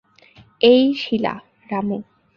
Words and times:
এই 0.61 0.83
শীলা, 0.93 1.33
রামু। 1.71 1.97